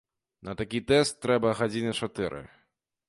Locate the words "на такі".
0.47-0.79